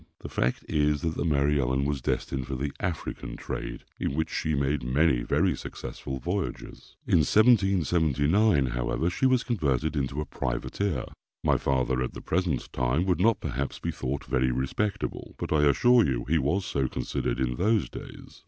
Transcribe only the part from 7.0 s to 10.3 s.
In 1779, however, she was converted into a